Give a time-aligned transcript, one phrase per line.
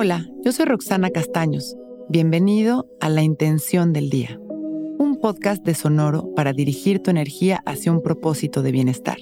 [0.00, 1.76] Hola, yo soy Roxana Castaños.
[2.08, 4.38] Bienvenido a La Intención del Día,
[4.96, 9.16] un podcast de Sonoro para dirigir tu energía hacia un propósito de bienestar.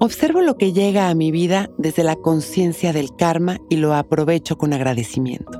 [0.00, 4.58] Observo lo que llega a mi vida desde la conciencia del karma y lo aprovecho
[4.58, 5.56] con agradecimiento.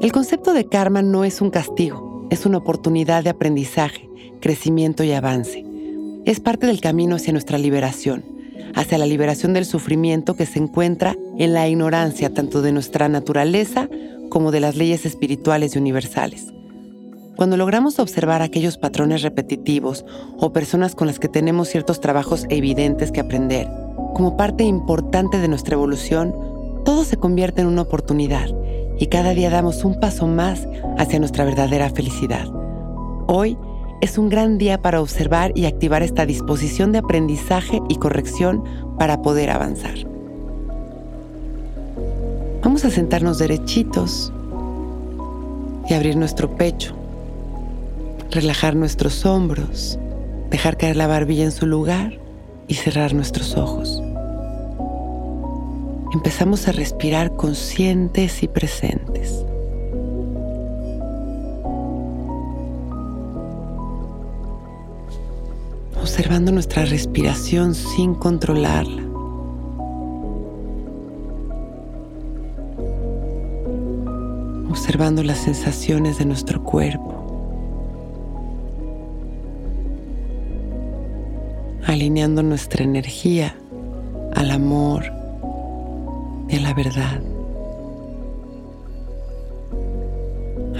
[0.00, 4.08] El concepto de karma no es un castigo, es una oportunidad de aprendizaje,
[4.40, 5.66] crecimiento y avance.
[6.24, 8.33] Es parte del camino hacia nuestra liberación,
[8.74, 13.88] hacia la liberación del sufrimiento que se encuentra en la ignorancia tanto de nuestra naturaleza
[14.30, 16.52] como de las leyes espirituales y universales.
[17.36, 20.04] Cuando logramos observar aquellos patrones repetitivos
[20.38, 23.68] o personas con las que tenemos ciertos trabajos evidentes que aprender,
[24.14, 26.32] como parte importante de nuestra evolución,
[26.84, 28.48] todo se convierte en una oportunidad
[28.98, 32.46] y cada día damos un paso más hacia nuestra verdadera felicidad.
[33.26, 33.56] Hoy
[34.00, 38.64] es un gran día para observar y activar esta disposición de aprendizaje y corrección
[38.98, 39.94] para poder avanzar.
[42.62, 44.32] Vamos a sentarnos derechitos
[45.88, 46.94] y abrir nuestro pecho
[48.34, 49.98] relajar nuestros hombros,
[50.50, 52.18] dejar caer la barbilla en su lugar
[52.66, 54.02] y cerrar nuestros ojos.
[56.12, 59.23] Empezamos a respirar conscientes y presentes.
[66.16, 69.02] Observando nuestra respiración sin controlarla.
[74.70, 77.10] Observando las sensaciones de nuestro cuerpo.
[81.84, 83.56] alineando nuestra energía
[84.36, 85.04] al amor
[86.48, 87.20] y a la verdad.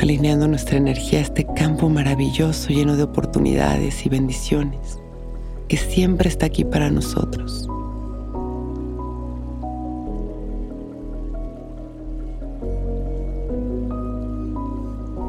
[0.00, 5.00] Alineando nuestra energía a este campo maravilloso lleno de oportunidades y bendiciones
[5.68, 7.68] que siempre está aquí para nosotros.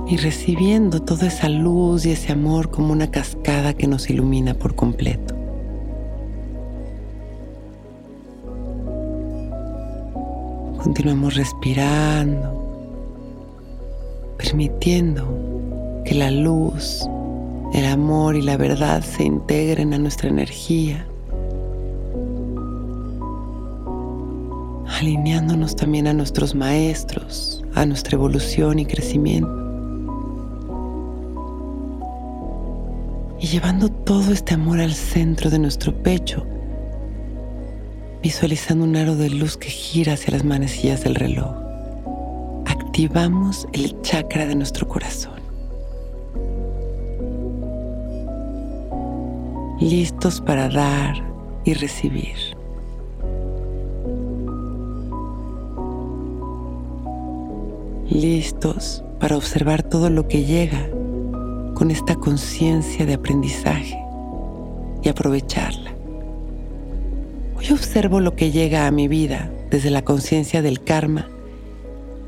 [0.07, 4.75] y recibiendo toda esa luz y ese amor como una cascada que nos ilumina por
[4.75, 5.33] completo.
[10.77, 12.63] Continuamos respirando,
[14.37, 15.27] permitiendo
[16.05, 17.09] que la luz,
[17.75, 21.05] el amor y la verdad se integren a nuestra energía,
[24.87, 29.51] alineándonos también a nuestros maestros, a nuestra evolución y crecimiento.
[33.41, 36.45] Y llevando todo este amor al centro de nuestro pecho,
[38.23, 41.53] visualizando un aro de luz que gira hacia las manecillas del reloj.
[42.67, 45.44] Activamos el chakra de nuestro corazón.
[49.79, 51.21] Listos para dar
[51.65, 52.37] y recibir.
[58.09, 60.89] Listos para observar todo lo que llega
[61.73, 64.01] con esta conciencia de aprendizaje
[65.03, 65.91] y aprovecharla.
[67.57, 71.27] Hoy observo lo que llega a mi vida desde la conciencia del karma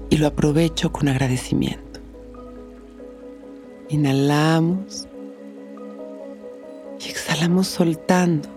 [0.10, 2.02] y lo aprovecho con agradecimiento.
[3.88, 5.07] Inhalamos
[7.00, 8.50] y exhalamos soltando,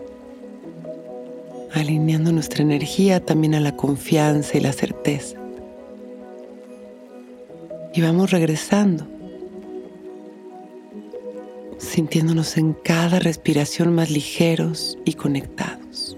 [1.73, 5.37] alineando nuestra energía también a la confianza y la certeza.
[7.93, 9.07] Y vamos regresando,
[11.79, 16.17] sintiéndonos en cada respiración más ligeros y conectados.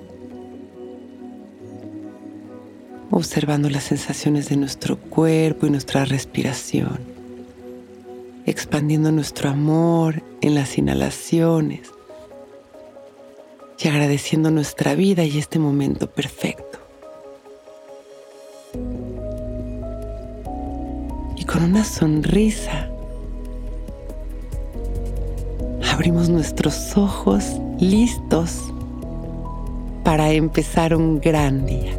[3.15, 6.99] observando las sensaciones de nuestro cuerpo y nuestra respiración,
[8.47, 11.93] expandiendo nuestro amor en las inhalaciones
[13.83, 16.79] y agradeciendo nuestra vida y este momento perfecto.
[21.37, 22.89] Y con una sonrisa
[25.93, 27.45] abrimos nuestros ojos
[27.81, 28.59] listos
[30.05, 31.99] para empezar un gran día.